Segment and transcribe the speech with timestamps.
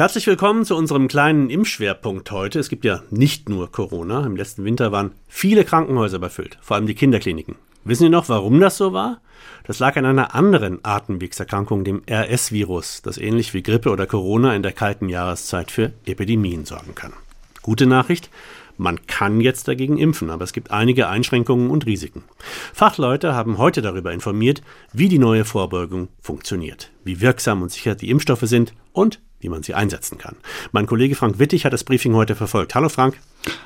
[0.00, 2.58] Herzlich willkommen zu unserem kleinen Impfschwerpunkt heute.
[2.58, 4.24] Es gibt ja nicht nur Corona.
[4.24, 7.56] Im letzten Winter waren viele Krankenhäuser überfüllt, vor allem die Kinderkliniken.
[7.84, 9.20] Wissen Sie noch, warum das so war?
[9.66, 14.62] Das lag an einer anderen Atemwegserkrankung, dem RS-Virus, das ähnlich wie Grippe oder Corona in
[14.62, 17.12] der kalten Jahreszeit für Epidemien sorgen kann.
[17.60, 18.30] Gute Nachricht,
[18.78, 22.24] man kann jetzt dagegen impfen, aber es gibt einige Einschränkungen und Risiken.
[22.72, 24.62] Fachleute haben heute darüber informiert,
[24.94, 29.62] wie die neue Vorbeugung funktioniert, wie wirksam und sicher die Impfstoffe sind und wie man
[29.62, 30.36] sie einsetzen kann.
[30.72, 32.74] Mein Kollege Frank Wittig hat das Briefing heute verfolgt.
[32.74, 33.18] Hallo Frank.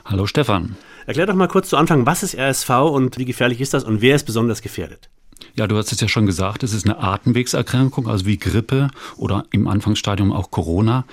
[0.04, 0.76] Hallo Stefan.
[1.06, 4.00] Erklär doch mal kurz zu Anfang, was ist RSV und wie gefährlich ist das und
[4.00, 5.10] wer ist besonders gefährdet?
[5.56, 9.46] Ja, du hast es ja schon gesagt, es ist eine Atemwegserkrankung, also wie Grippe oder
[9.52, 11.04] im Anfangsstadium auch Corona.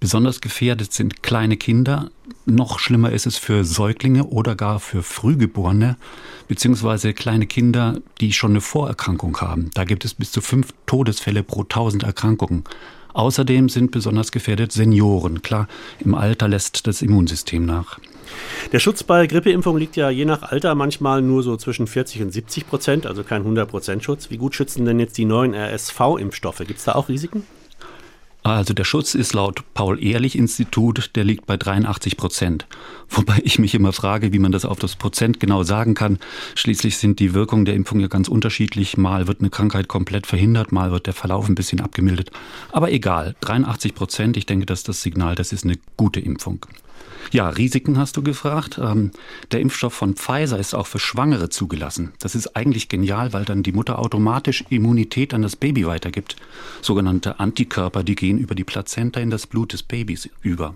[0.00, 2.10] Besonders gefährdet sind kleine Kinder.
[2.44, 5.96] Noch schlimmer ist es für Säuglinge oder gar für Frühgeborene,
[6.46, 9.70] beziehungsweise kleine Kinder, die schon eine Vorerkrankung haben.
[9.74, 12.64] Da gibt es bis zu fünf Todesfälle pro tausend Erkrankungen.
[13.16, 15.40] Außerdem sind besonders gefährdet Senioren.
[15.40, 15.68] Klar,
[16.00, 17.98] im Alter lässt das Immunsystem nach.
[18.72, 22.30] Der Schutz bei Grippeimpfung liegt ja je nach Alter manchmal nur so zwischen 40 und
[22.30, 24.28] 70 Prozent, also kein 100 Prozent Schutz.
[24.28, 26.58] Wie gut schützen denn jetzt die neuen RSV-Impfstoffe?
[26.58, 27.44] Gibt es da auch Risiken?
[28.46, 32.68] Also der Schutz ist laut Paul-Ehrlich-Institut, der liegt bei 83 Prozent.
[33.10, 36.20] Wobei ich mich immer frage, wie man das auf das Prozent genau sagen kann.
[36.54, 38.96] Schließlich sind die Wirkungen der Impfung ja ganz unterschiedlich.
[38.96, 42.30] Mal wird eine Krankheit komplett verhindert, mal wird der Verlauf ein bisschen abgemildert.
[42.70, 46.64] Aber egal, 83 Prozent, ich denke, das ist das Signal, das ist eine gute Impfung.
[47.32, 48.78] Ja, Risiken hast du gefragt.
[48.82, 49.10] Ähm,
[49.50, 52.12] der Impfstoff von Pfizer ist auch für Schwangere zugelassen.
[52.20, 56.36] Das ist eigentlich genial, weil dann die Mutter automatisch Immunität an das Baby weitergibt.
[56.82, 60.74] Sogenannte Antikörper, die gehen über die Plazenta in das Blut des Babys über.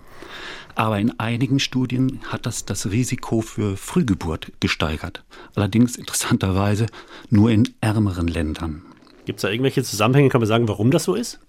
[0.75, 5.23] Aber in einigen Studien hat das das Risiko für Frühgeburt gesteigert.
[5.55, 6.87] Allerdings interessanterweise
[7.29, 8.81] nur in ärmeren Ländern.
[9.25, 10.29] Gibt es da irgendwelche Zusammenhänge?
[10.29, 11.39] Kann man sagen, warum das so ist?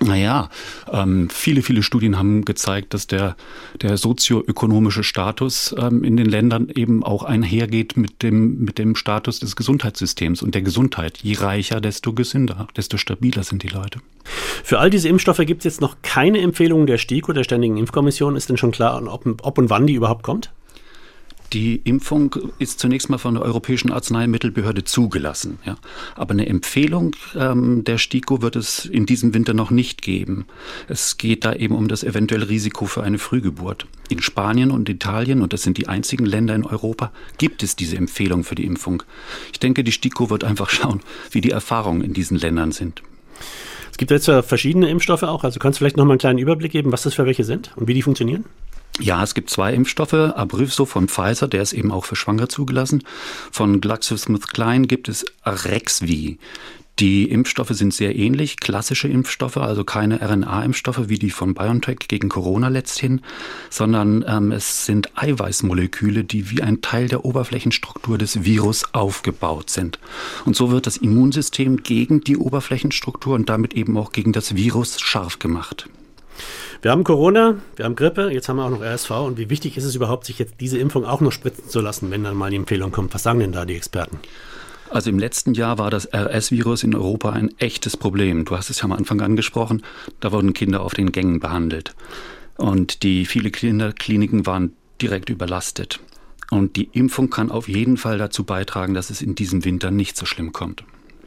[0.00, 0.50] Naja,
[0.92, 3.36] ähm, viele, viele Studien haben gezeigt, dass der,
[3.80, 9.38] der sozioökonomische Status ähm, in den Ländern eben auch einhergeht mit dem, mit dem Status
[9.38, 11.18] des Gesundheitssystems und der Gesundheit.
[11.18, 14.00] Je reicher, desto gesünder, desto stabiler sind die Leute.
[14.64, 18.36] Für all diese Impfstoffe gibt es jetzt noch keine Empfehlung der STIKO, der Ständigen Impfkommission.
[18.36, 20.50] Ist denn schon klar, ob, ob und wann die überhaupt kommt?
[21.54, 25.58] Die Impfung ist zunächst mal von der Europäischen Arzneimittelbehörde zugelassen.
[25.64, 25.76] Ja.
[26.16, 30.46] Aber eine Empfehlung ähm, der STIKO wird es in diesem Winter noch nicht geben.
[30.88, 33.86] Es geht da eben um das eventuelle Risiko für eine Frühgeburt.
[34.08, 37.96] In Spanien und Italien, und das sind die einzigen Länder in Europa, gibt es diese
[37.98, 39.04] Empfehlung für die Impfung.
[39.52, 43.00] Ich denke, die STIKO wird einfach schauen, wie die Erfahrungen in diesen Ländern sind.
[43.92, 45.44] Es gibt jetzt verschiedene Impfstoffe auch.
[45.44, 47.70] Also kannst du vielleicht noch mal einen kleinen Überblick geben, was das für welche sind
[47.76, 48.44] und wie die funktionieren?
[49.00, 50.14] Ja, es gibt zwei Impfstoffe.
[50.14, 53.02] Abrivso von Pfizer, der ist eben auch für Schwangere zugelassen.
[53.50, 56.38] Von GlaxoSmithKline gibt es Arexvi.
[57.00, 62.28] Die Impfstoffe sind sehr ähnlich, klassische Impfstoffe, also keine RNA-Impfstoffe wie die von BioNTech gegen
[62.28, 63.20] Corona letzthin,
[63.68, 69.98] sondern ähm, es sind Eiweißmoleküle, die wie ein Teil der Oberflächenstruktur des Virus aufgebaut sind.
[70.44, 75.00] Und so wird das Immunsystem gegen die Oberflächenstruktur und damit eben auch gegen das Virus
[75.00, 75.88] scharf gemacht.
[76.82, 79.10] Wir haben Corona, wir haben Grippe, jetzt haben wir auch noch RSV.
[79.10, 82.10] Und wie wichtig ist es überhaupt, sich jetzt diese Impfung auch noch spritzen zu lassen,
[82.10, 83.14] wenn dann mal die Empfehlung kommt?
[83.14, 84.18] Was sagen denn da die Experten?
[84.90, 88.44] Also im letzten Jahr war das RS-Virus in Europa ein echtes Problem.
[88.44, 89.82] Du hast es ja am Anfang angesprochen,
[90.20, 91.94] da wurden Kinder auf den Gängen behandelt.
[92.56, 96.00] Und die viele Kinderkliniken waren direkt überlastet.
[96.50, 100.16] Und die Impfung kann auf jeden Fall dazu beitragen, dass es in diesem Winter nicht
[100.16, 100.84] so schlimm kommt.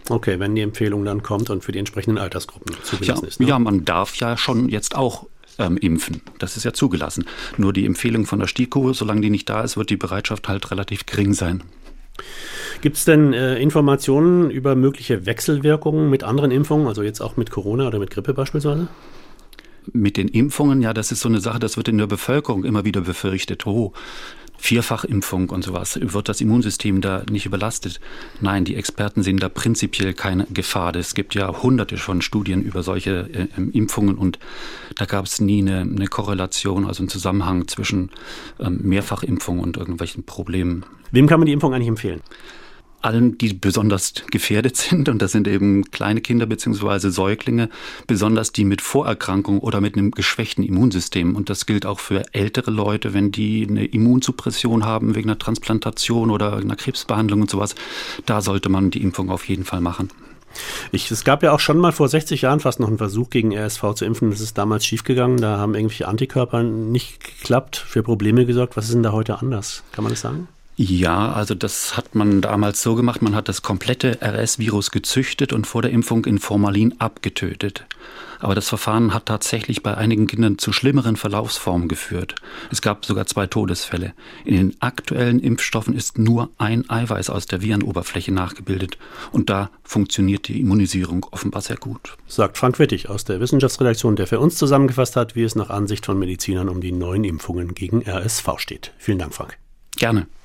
[0.10, 3.40] Okay, wenn die Empfehlung dann kommt und für die entsprechenden Altersgruppen zugelassen ja, ist.
[3.40, 3.48] Ne?
[3.48, 5.26] Ja, man darf ja schon jetzt auch
[5.60, 6.22] ähm, impfen.
[6.40, 7.26] Das ist ja zugelassen.
[7.58, 10.72] Nur die Empfehlung von der STIKO, solange die nicht da ist, wird die Bereitschaft halt
[10.72, 11.64] relativ gering sein.
[12.82, 17.52] Gibt es denn äh, Informationen über mögliche Wechselwirkungen mit anderen Impfungen, also jetzt auch mit
[17.52, 18.88] Corona oder mit Grippe beispielsweise?
[19.94, 22.84] Mit den Impfungen, ja, das ist so eine Sache, das wird in der Bevölkerung immer
[22.84, 23.66] wieder befürchtet.
[23.66, 23.94] Oh,
[24.58, 28.00] Vierfachimpfung und sowas, wird das Immunsystem da nicht überlastet?
[28.42, 30.96] Nein, die Experten sehen da prinzipiell keine Gefahr.
[30.96, 34.40] Es gibt ja hunderte von Studien über solche äh, Impfungen und
[34.96, 38.10] da gab es nie eine, eine, Korrelation, also einen Zusammenhang zwischen
[38.60, 40.86] ähm, Mehrfachimpfung und irgendwelchen Problemen.
[41.12, 42.22] Wem kann man die Impfung eigentlich empfehlen?
[43.08, 47.70] Allen, die besonders gefährdet sind, und das sind eben kleine Kinder beziehungsweise Säuglinge,
[48.06, 51.36] besonders die mit Vorerkrankungen oder mit einem geschwächten Immunsystem.
[51.36, 56.30] Und das gilt auch für ältere Leute, wenn die eine Immunsuppression haben wegen einer Transplantation
[56.30, 57.76] oder einer Krebsbehandlung und sowas.
[58.26, 60.10] Da sollte man die Impfung auf jeden Fall machen.
[60.92, 63.56] Ich, es gab ja auch schon mal vor 60 Jahren fast noch einen Versuch gegen
[63.56, 64.32] RSV zu impfen.
[64.32, 65.38] Das ist damals schiefgegangen.
[65.38, 68.76] Da haben irgendwelche Antikörper nicht geklappt, für Probleme gesorgt.
[68.76, 69.84] Was ist denn da heute anders?
[69.92, 70.48] Kann man das sagen?
[70.80, 75.66] Ja, also das hat man damals so gemacht, man hat das komplette RS-Virus gezüchtet und
[75.66, 77.88] vor der Impfung in Formalin abgetötet.
[78.40, 82.36] Aber das Verfahren hat tatsächlich bei einigen Kindern zu schlimmeren Verlaufsformen geführt.
[82.70, 84.14] Es gab sogar zwei Todesfälle.
[84.46, 89.00] In den aktuellen Impfstoffen ist nur ein Eiweiß aus der Virenoberfläche nachgebildet.
[89.32, 92.18] Und da funktioniert die Immunisierung offenbar sehr gut.
[92.28, 96.06] Sagt Frank Wittig aus der Wissenschaftsredaktion, der für uns zusammengefasst hat, wie es nach Ansicht
[96.06, 98.94] von Medizinern um die neuen Impfungen gegen RSV steht.
[99.00, 99.58] Vielen Dank, Frank.
[99.98, 100.28] Gerne.